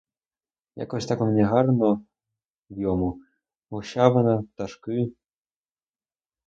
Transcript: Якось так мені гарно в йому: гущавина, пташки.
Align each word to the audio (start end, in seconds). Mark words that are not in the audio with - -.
Якось 0.75 1.05
так 1.07 1.19
мені 1.21 1.43
гарно 1.43 2.05
в 2.69 2.79
йому: 2.81 3.19
гущавина, 3.69 4.43
пташки. 4.43 5.11